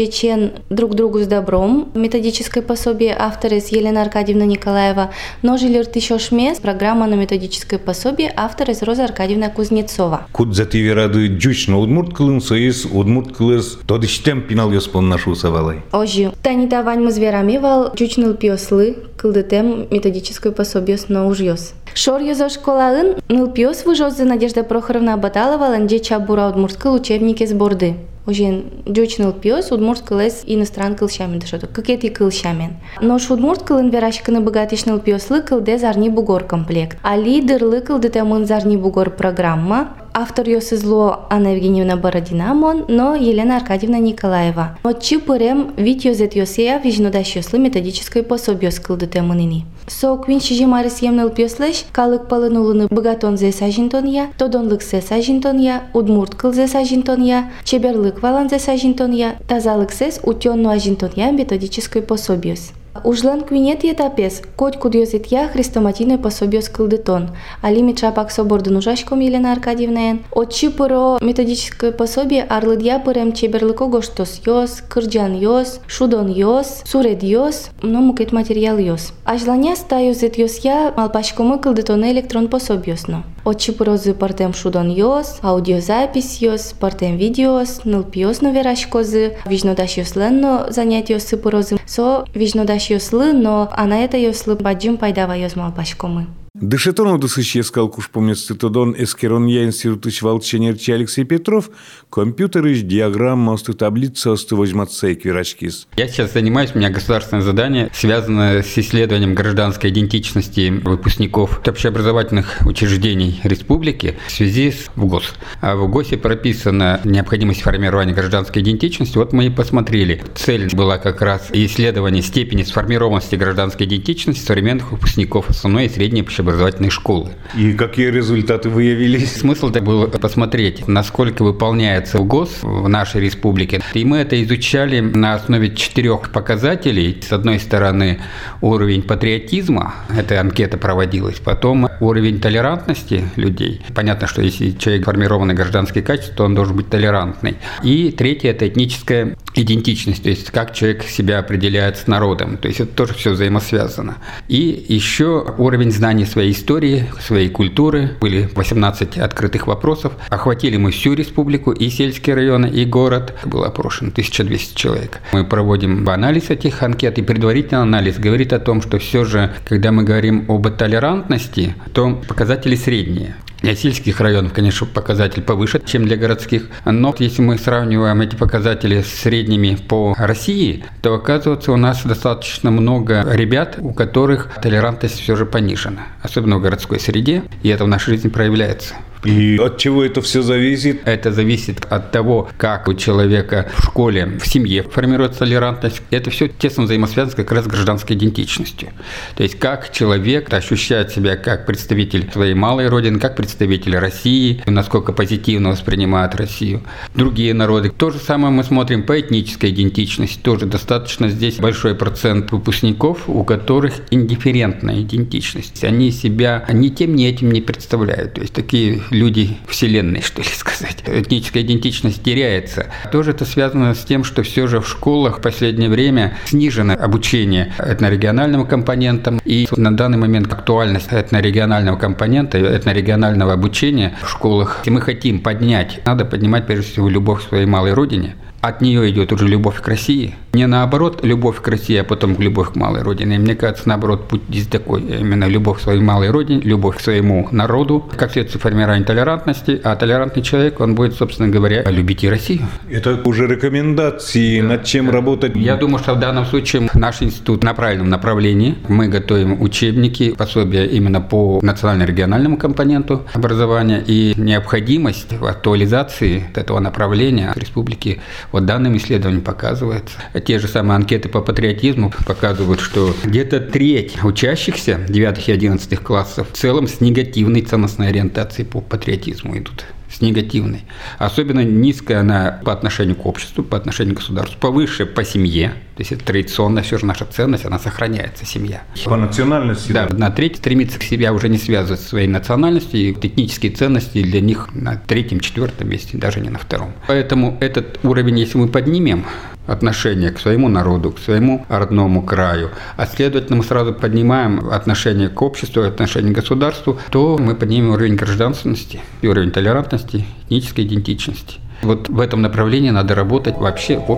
друг 0.71 0.95
другу 0.95 1.19
с 1.19 1.27
добром. 1.27 1.91
Методическое 1.95 2.63
пособие 2.63 3.15
авторы 3.19 3.61
с 3.61 3.69
Елена 3.69 4.01
Аркадьевна 4.01 4.47
Николаева. 4.47 5.11
Ножили 5.43 5.79
ртищошмес. 5.81 6.61
Программа 6.61 7.07
на 7.07 7.17
методическое 7.17 7.79
пособие 7.79 8.33
авторы 8.35 8.73
с 8.73 8.81
Роза 8.83 9.05
Аркадьевна 9.05 9.51
Кузнецова. 9.51 10.27
Куд 10.33 10.55
за 10.55 10.65
верады 10.65 11.27
джуч 11.27 11.69
на 11.69 11.79
удмурт 11.79 12.15
кылын 12.15 12.41
соис 12.41 12.87
удмурт 12.87 13.37
кылыс 13.37 13.79
тодыштем 13.87 14.06
пинал 14.49 14.73
йоспон 14.73 15.09
нашу 15.09 15.35
савалай. 15.35 15.83
Ожи. 15.93 16.33
Танита 16.43 16.83
вань 16.83 17.01
мы 17.01 17.11
зверамивал 17.11 17.93
джучныл 17.95 18.35
пиослы 18.35 18.97
кылдытем 19.17 19.87
методическое 19.91 20.53
пособие 20.53 20.99
сно 20.99 21.27
ужьёс. 21.27 21.75
Шор 21.95 22.21
юзо 22.21 22.49
школаын 22.49 23.17
ныл 23.29 23.49
пиос 23.51 23.85
выжозы 23.85 24.25
Надежда 24.25 24.63
Прохоровна 24.65 25.17
Баталова 25.17 25.71
ланде 25.71 25.99
чабура 25.99 26.49
удмурткыл 26.49 26.95
учебники 26.95 27.47
сборды. 27.47 27.97
Ожен 28.27 28.65
джучныл 28.89 29.33
пиос 29.33 29.71
удмурт 29.71 30.03
кылес 30.03 30.43
иностран 30.47 30.97
кылшамен 30.97 31.39
дышото. 31.39 31.69
Какети 31.69 32.09
кылшамен. 32.09 32.77
Но 33.01 33.19
шудмурт 33.19 33.63
кылын 33.63 33.89
верашканы 33.91 34.41
богатишныл 34.41 34.99
пиослы 34.99 35.43
кылде 35.43 35.79
зарни 35.79 36.09
бугор 36.09 36.43
комплект. 36.45 36.99
А 37.03 37.17
лидерлы 37.17 37.81
кылдытемын 37.81 38.45
зарни 38.47 38.77
бугор 38.77 39.11
программа 39.11 39.95
Автор 40.19 40.49
ее 40.49 40.63
зло 40.63 41.27
Анна 41.29 41.49
Евгеньевна 41.49 41.95
Бородина 41.99 42.55
мон, 42.55 42.87
но 42.89 43.15
Елена 43.15 43.59
Аркадьевна 43.59 43.99
Николаева. 43.99 44.79
От 44.83 45.03
чи 45.03 45.19
пырем 45.19 45.75
вид 45.77 46.07
йозет 46.07 46.35
йосея 46.35 46.79
вижнодаш 46.79 47.37
йослы 47.37 47.59
методическое 47.59 48.23
пособие 48.23 48.71
скылдыте 48.71 49.21
мынини. 49.21 49.67
Со 49.87 50.17
квин 50.17 50.41
шижи 50.41 50.65
марис 50.65 51.03
емныл 51.03 51.29
пьослеш, 51.29 51.85
калык 51.93 52.29
палынулыны 52.29 52.87
богатон 52.89 53.37
зе 53.37 53.53
сажинтон 53.53 54.07
я, 54.07 54.29
тодонлык 54.39 54.81
се 54.81 55.03
сажинтон 55.03 55.59
я, 55.59 55.83
удмурт 55.93 56.35
кыл 56.35 56.55
зе 56.55 56.67
сажинтон 56.67 57.23
я, 57.23 57.51
чеберлык 57.65 58.23
валан 58.23 58.49
зе 58.49 58.59
сажинтон 58.59 59.13
я, 59.13 59.37
тазалык 59.47 59.93
сес 59.93 60.19
утенну 60.23 60.71
ажинтон 60.71 61.11
я 61.15 61.31
методическое 61.31 62.03
пособие. 62.03 62.57
Ужлан 63.06 63.42
квинет 63.42 63.84
етапес, 63.86 64.42
коть 64.58 64.78
кудьозит 64.78 65.28
я 65.28 65.48
хрестоматийное 65.48 66.18
пособие 66.18 66.62
скылдетон. 66.62 67.30
Али 67.62 67.82
митшапак 67.82 68.32
собордын 68.32 68.76
ужашком 68.76 69.22
Елена 69.22 69.54
Аркадьевна. 69.54 70.20
Отчи 70.32 70.68
пыро 70.68 71.18
методическое 71.22 71.94
пособие 71.94 72.44
арлыдья 72.44 73.00
пырем 73.00 73.32
чеберлыко 73.32 73.86
гоштос 73.86 74.42
йос, 74.46 74.82
кырджан 74.88 75.36
йос, 75.36 75.80
шудон 75.88 76.28
йос, 76.28 76.82
суред 76.86 77.24
йос, 77.24 77.70
но 77.82 78.02
мукет 78.02 78.34
материал 78.34 78.78
йос. 78.78 79.14
Ажланя 79.24 79.76
стаюзет 79.78 80.38
йос 80.38 80.58
я 80.58 80.94
малпашкомы 80.96 81.60
кылдетоны 81.60 82.12
электрон 82.12 82.50
пособиосно. 82.50 83.24
Отчи 83.46 83.72
пырозы 83.72 84.14
партем 84.14 84.54
шудон 84.54 84.90
йос, 84.90 85.40
аудиозапись 85.42 86.42
йос, 86.42 86.74
партем 86.80 87.16
видеос, 87.16 87.86
нылпиос 87.86 88.42
верашкозы, 88.42 89.38
вижнодаш 89.46 89.98
йос 89.98 90.16
ленно 90.16 90.68
занятиос 90.70 91.24
сыпырозы, 91.24 91.78
со 91.87 92.25
вижнодаш 92.35 92.91
йослы, 92.91 93.33
но 93.33 93.69
а 93.73 93.87
на 93.87 94.05
это 94.05 94.17
йослы 94.17 94.57
баджим 94.57 94.97
пайдава 94.97 95.33
йозмал 95.33 95.73
пашкомы. 95.73 96.27
Дышетону 96.61 97.19
дысыш 97.19 97.55
ескал 97.55 97.91
куш 97.91 98.09
поместытодон 98.09 98.95
эскерон 98.97 99.47
я 99.47 99.65
институтыш 99.65 100.23
волченерчи 100.23 100.91
Алексей 100.91 101.25
Петров, 101.25 101.69
компьютерыш 102.09 102.81
диаграмма 102.81 103.53
осты 103.53 103.75
таблица 103.75 104.33
осты 104.33 104.57
возьматся 104.57 105.15
квирачкис. 105.15 105.87
Я 105.99 106.09
сейчас 106.09 106.33
занимаюсь, 106.33 106.71
у 106.75 106.79
меня 106.79 106.89
государственное 106.89 107.43
задание, 107.43 107.91
связано 107.93 108.63
с 108.63 108.79
исследованием 108.79 109.35
гражданской 109.35 109.91
идентичности 109.91 110.71
выпускников 110.83 111.61
общеобразовательных 111.67 112.63
учреждений 112.65 113.39
республики 113.45 114.17
в 114.27 114.31
связи 114.31 114.71
с 114.71 114.87
ВГОС. 114.97 115.35
А 115.61 115.77
в 115.77 115.87
ВГОСе 115.87 116.17
прописана 116.17 117.03
необходимость 117.05 117.61
формирования 117.61 118.15
гражданской 118.15 118.63
идентичности. 118.63 119.19
Вот 119.19 119.35
мы 119.35 119.47
и 119.47 119.51
посмотрели. 119.51 120.25
Цель 120.35 120.75
была 120.75 120.97
как 120.97 121.21
раз 121.21 121.51
исследование 121.53 122.23
степени 122.23 122.63
сформированности 122.63 123.35
гражданской 123.35 123.85
идентичности 123.85 124.41
современных 124.41 124.93
выпускников 124.93 125.51
основной 125.51 125.85
и 125.85 125.89
средней 125.91 126.23
общеобразовательной 126.23 126.46
общеобразовательной 126.47 126.91
школы. 126.91 127.31
И 127.57 127.73
какие 127.73 128.11
результаты 128.11 128.69
выявились? 128.69 129.37
Смысл 129.37 129.71
-то 129.71 129.81
был 129.81 130.09
посмотреть, 130.09 130.87
насколько 130.89 131.43
выполняется 131.43 132.19
ГОС 132.19 132.59
в 132.63 132.89
нашей 132.89 133.21
республике. 133.21 133.81
И 133.95 134.05
мы 134.05 134.19
это 134.19 134.43
изучали 134.43 135.01
на 135.01 135.35
основе 135.35 135.75
четырех 135.75 136.31
показателей. 136.31 137.21
С 137.23 137.33
одной 137.33 137.59
стороны, 137.59 138.21
уровень 138.61 139.03
патриотизма, 139.03 139.95
эта 140.17 140.41
анкета 140.41 140.79
проводилась, 140.79 141.39
потом 141.39 141.89
уровень 142.01 142.41
толерантности 142.41 143.25
людей. 143.37 143.81
Понятно, 143.95 144.27
что 144.27 144.43
если 144.43 144.71
человек 144.73 145.05
формированный 145.05 145.55
гражданские 145.55 146.03
качества, 146.03 146.37
то 146.37 146.45
он 146.45 146.55
должен 146.55 146.77
быть 146.77 146.89
толерантный. 146.89 147.57
И 147.83 148.11
третье– 148.11 148.51
это 148.51 148.69
этническая 148.69 149.37
идентичность, 149.57 150.23
то 150.23 150.29
есть 150.29 150.51
как 150.51 150.75
человек 150.75 151.03
себя 151.05 151.39
определяет 151.39 151.97
с 151.97 152.07
народом. 152.07 152.57
То 152.59 152.69
есть 152.69 152.81
это 152.81 152.93
тоже 152.93 153.15
все 153.15 153.31
взаимосвязано. 153.31 154.17
И 154.49 154.85
еще 154.89 155.55
уровень 155.59 155.91
знаний 155.91 156.27
своей 156.27 156.53
истории, 156.53 157.07
своей 157.21 157.49
культуры. 157.49 158.11
Были 158.21 158.49
18 158.55 159.19
открытых 159.19 159.67
вопросов. 159.67 160.13
Охватили 160.29 160.77
мы 160.77 160.91
всю 160.91 161.15
республику, 161.15 161.73
и 161.73 161.89
сельские 161.89 162.37
районы, 162.37 162.67
и 162.67 162.85
город. 162.85 163.35
Было 163.45 163.69
опрошено 163.69 164.11
1200 164.11 164.77
человек. 164.77 165.21
Мы 165.33 165.45
проводим 165.45 166.09
анализ 166.09 166.51
этих 166.51 166.83
анкет, 166.83 167.19
и 167.19 167.23
предварительный 167.23 167.83
анализ 167.83 168.19
говорит 168.19 168.53
о 168.53 168.59
том, 168.59 168.83
что 168.83 168.99
все 168.99 169.25
же, 169.25 169.55
когда 169.65 169.93
мы 169.93 170.05
говорим 170.05 170.45
об 170.49 170.69
толерантности, 170.77 171.75
то 171.93 172.23
показатели 172.29 172.77
средние. 172.77 173.37
Для 173.63 173.75
сельских 173.75 174.21
районов, 174.21 174.53
конечно, 174.53 174.87
показатель 174.87 175.43
повыше, 175.43 175.81
чем 175.85 176.07
для 176.07 176.17
городских. 176.17 176.69
Но 176.85 177.15
если 177.19 177.43
мы 177.43 177.59
сравниваем 177.59 178.21
эти 178.21 178.37
показатели 178.37 179.03
с 179.03 179.09
средними 179.09 179.77
по 179.77 180.15
России, 180.17 180.85
то 181.03 181.15
оказывается 181.15 181.73
у 181.73 181.77
нас 181.77 182.05
достаточно 182.05 182.71
много 182.71 183.27
ребят, 183.33 183.77
у 183.79 183.93
которых 183.93 184.51
толерантность 184.63 185.21
все 185.21 185.37
же 185.37 185.47
понижена, 185.47 186.07
особенно 186.23 186.59
в 186.59 186.63
городской 186.63 187.01
среде, 187.01 187.43
и 187.63 187.69
это 187.69 187.85
в 187.85 187.89
нашей 187.89 188.11
жизни 188.11 188.29
проявляется. 188.29 188.95
И 189.27 189.59
от 189.59 189.79
чего 189.79 190.05
это 190.05 190.23
все 190.23 190.43
зависит? 190.43 191.01
Это 191.05 191.33
зависит 191.33 191.85
от 191.91 192.13
того, 192.13 192.49
как 192.57 192.87
у 192.87 192.95
человека 192.95 193.69
в 193.77 193.85
школе, 193.85 194.39
в 194.41 194.47
семье 194.47 194.85
формируется 194.85 195.41
толерантность. 195.41 196.01
Это 196.11 196.31
все 196.31 196.49
тесно 196.49 196.85
взаимосвязано 196.85 197.37
как 197.37 197.51
раз 197.51 197.65
с 197.65 197.69
гражданской 197.69 198.15
идентичностью. 198.15 198.91
То 199.35 199.43
есть 199.43 199.59
как 199.59 199.93
человек 199.93 200.53
ощущает 200.53 201.11
себя 201.11 201.37
как 201.37 201.67
представитель 201.67 202.31
своей 202.33 202.55
малой 202.55 202.89
родины, 202.89 203.19
как 203.19 203.35
представитель 203.37 203.97
России, 203.97 204.63
насколько 204.67 205.13
позитивно 205.13 205.71
воспринимает 205.71 206.37
Россию. 206.37 206.83
Другие 207.15 207.53
народы. 207.53 207.91
То 207.91 208.11
же 208.11 208.19
самое 208.19 208.53
мы 208.53 208.63
смотрим 208.63 209.03
по 209.03 209.19
этнической 209.21 209.71
идентичности. 209.71 210.39
Тоже 210.41 210.67
достаточно 210.67 211.29
здесь 211.29 211.57
большой 211.57 211.97
процент 211.97 212.53
выпускников, 212.53 213.29
у 213.29 213.43
которых 213.43 213.95
индифферентная 214.11 215.01
идентичность. 215.01 215.83
Они 215.83 216.13
себя 216.13 216.65
ни 216.73 216.91
тем, 216.91 217.17
ни 217.17 217.27
этим 217.27 217.51
не 217.51 217.61
представляют. 217.61 218.35
То 218.35 218.43
есть 218.43 218.53
такие 218.53 219.03
люди 219.17 219.57
Вселенной, 219.69 220.23
что 220.23 220.43
ли 220.43 220.49
сказать. 220.55 221.03
Этническая 221.07 221.63
идентичность 221.63 222.23
теряется. 222.23 222.87
Тоже 223.11 223.33
это 223.33 223.45
связано 223.45 223.95
с 223.95 224.05
тем, 224.05 224.25
что 224.25 224.43
все 224.43 224.67
же 224.67 224.81
в 224.81 224.89
школах 224.89 225.39
в 225.39 225.43
последнее 225.43 225.89
время 225.89 226.37
снижено 226.45 226.95
обучение 226.95 227.73
этнорегиональным 227.79 228.67
компонентам. 228.67 229.41
И 229.45 229.67
на 229.77 229.97
данный 229.97 230.19
момент 230.19 230.53
актуальность 230.53 231.09
этнорегионального 231.11 231.97
компонента, 231.97 232.59
этнорегионального 232.59 233.53
обучения 233.53 234.17
в 234.23 234.29
школах, 234.29 234.79
если 234.81 234.91
мы 234.91 235.01
хотим 235.01 235.41
поднять, 235.41 236.01
надо 236.05 236.25
поднимать 236.25 236.67
прежде 236.67 236.93
всего 236.93 237.09
любовь 237.09 237.45
к 237.45 237.49
своей 237.49 237.67
малой 237.67 237.93
родине, 237.93 238.37
от 238.61 238.81
нее 238.81 239.09
идет 239.11 239.33
уже 239.33 239.47
любовь 239.47 239.81
к 239.81 239.89
России. 239.89 240.35
Не 240.53 240.67
наоборот, 240.67 241.23
любовь 241.23 241.61
к 241.61 241.69
России, 241.69 241.97
а 241.97 242.05
потом 242.05 242.35
любовь 242.39 242.73
к 242.73 242.77
малой 242.77 243.03
родине. 243.03 243.37
И 243.37 243.39
мне 243.39 243.55
кажется, 243.55 243.87
наоборот, 243.89 244.27
путь 244.27 244.41
здесь 244.49 244.67
такой. 244.67 245.03
Именно 245.03 245.45
любовь 245.45 245.79
к 245.79 245.83
своей 245.83 246.01
малой 246.01 246.31
родине, 246.31 246.63
любовь 246.63 246.97
к 246.97 247.01
своему 247.01 247.49
народу, 247.53 248.09
как 248.17 248.33
следствие 248.33 248.61
формирования 248.61 249.05
толерантности. 249.05 249.79
А 249.85 249.95
толерантный 249.97 250.43
человек, 250.43 250.81
он 250.81 250.95
будет, 250.95 251.15
собственно 251.15 251.49
говоря, 251.51 251.83
любить 251.91 252.25
и 252.25 252.31
Россию. 252.31 252.63
Это 252.91 253.21
уже 253.25 253.47
рекомендации, 253.47 254.63
над 254.63 254.85
чем 254.85 255.11
работать. 255.11 255.55
Я 255.55 255.77
думаю, 255.77 255.99
что 255.99 256.15
в 256.15 256.21
данном 256.21 256.47
случае 256.47 256.89
наш 256.95 257.21
институт 257.21 257.63
на 257.63 257.75
правильном 257.75 258.09
направлении. 258.09 258.77
Мы 258.89 259.09
готовим 259.09 259.61
учебники, 259.61 260.35
пособия 260.35 260.87
именно 260.87 261.21
по 261.21 261.61
национально-региональному 261.61 262.57
компоненту 262.57 263.27
образования. 263.35 264.03
И 264.07 264.33
необходимость 264.37 265.35
в 265.39 265.45
актуализации 265.45 266.45
этого 266.55 266.81
направления 266.81 267.53
в 267.55 267.59
республике 267.59 268.21
вот 268.53 268.67
данным 268.67 268.97
исследованием 268.97 269.43
показывается. 269.43 270.17
Те 270.45 270.59
же 270.59 270.69
самые 270.69 270.97
анкеты 270.97 271.29
по 271.29 271.41
патриотизму 271.41 272.13
показывают, 272.27 272.81
что 272.81 273.15
где-то 273.25 273.61
треть 273.61 274.23
учащихся 274.23 275.01
9 275.09 275.49
и 275.49 275.53
11 275.53 275.99
классов 275.99 276.49
в 276.53 276.57
целом 276.57 276.87
с 276.89 277.01
негативной 277.01 277.63
ценностной 277.63 278.09
ориентацией 278.09 278.67
по 278.67 278.81
патриотизму 278.81 279.59
идут. 279.59 279.85
С 280.11 280.21
негативной. 280.21 280.85
Особенно 281.19 281.65
низкая 281.65 282.21
она 282.21 282.61
по 282.65 282.73
отношению 282.73 283.17
к 283.17 283.27
обществу, 283.27 283.63
по 283.63 283.77
отношению 283.77 284.15
к 284.15 284.19
государству, 284.19 284.59
повыше 284.59 285.07
по 285.07 285.25
семье. 285.25 285.75
То 285.97 286.03
есть 286.03 286.13
это 286.13 286.25
традиционная 286.25 286.83
все 286.83 286.99
же 286.99 287.07
наша 287.07 287.25
ценность, 287.25 287.65
она 287.65 287.79
сохраняется, 287.79 288.45
семья. 288.45 288.83
По 289.05 289.17
национальности? 289.17 289.93
Да, 289.93 290.09
на 290.11 290.31
треть 290.31 290.57
стремится 290.57 290.99
к 290.99 291.03
себя 291.03 291.33
уже 291.33 291.49
не 291.49 291.59
связывать 291.59 292.01
своей 292.01 292.29
национальностью, 292.29 293.01
и 293.01 293.13
этнические 293.13 293.73
ценности 293.73 294.23
для 294.23 294.41
них 294.41 294.69
на 294.75 294.97
третьем, 294.97 295.41
четвертом 295.41 295.89
месте, 295.89 296.19
даже 296.19 296.41
не 296.41 296.51
на 296.51 296.59
втором. 296.59 296.93
Поэтому 297.07 297.57
этот 297.61 297.99
уровень, 298.05 298.39
если 298.39 298.59
мы 298.59 298.69
поднимем, 298.69 299.25
отношение 299.67 300.31
к 300.31 300.39
своему 300.39 300.69
народу, 300.69 301.13
к 301.13 301.19
своему 301.19 301.65
родному 301.69 302.23
краю, 302.23 302.71
а 302.97 303.07
следовательно 303.07 303.57
мы 303.57 303.65
сразу 303.65 303.93
поднимаем 303.93 304.71
отношение 304.71 305.29
к 305.29 305.41
обществу, 305.43 305.83
отношение 305.83 306.33
к 306.33 306.37
государству, 306.37 306.99
то 307.11 307.39
мы 307.39 307.55
поднимем 307.55 307.91
уровень 307.91 308.17
гражданственности 308.17 309.01
уровень 309.27 309.51
толерантности, 309.51 310.25
этнической 310.47 310.85
идентичности. 310.85 311.59
Вот 311.83 312.09
в 312.09 312.21
этом 312.21 312.43
направлении 312.43 312.91
надо 312.91 313.15
работать 313.15 313.57
вообще 313.59 313.99
в 313.99 314.11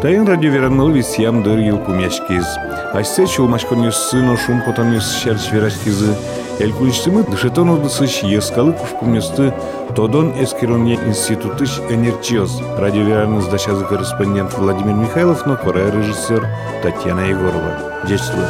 Тайын 0.00 0.28
радиоверанмыл 0.28 0.90
висям 0.90 1.42
дыр 1.42 1.58
ел 1.58 1.78
кумяшкиз. 1.78 2.46
Ассе 2.94 3.26
чулмашкон 3.26 3.90
сыно 3.90 4.36
шум 4.36 4.62
потом 4.64 4.92
юс 4.92 5.12
щерч 5.18 5.50
верашкизы. 5.50 6.14
Эль 6.60 6.72
кунштымы 6.72 7.24
дышетон 7.24 7.70
одысыш 7.70 8.22
ескалы 8.22 8.74
кушкуместы 8.74 9.52
Тодон 9.96 10.32
Эскеронье 10.40 10.96
институтыш 11.04 11.80
энерчиоз. 11.90 12.62
Радиоверанмыз 12.78 13.46
дашазы 13.48 13.84
корреспондент 13.86 14.56
Владимир 14.56 14.94
Михайлов, 14.94 15.44
но 15.46 15.56
кора 15.56 15.90
режиссер 15.90 16.46
Татьяна 16.82 17.22
Егорова. 17.22 18.04
Дечство. 18.06 18.44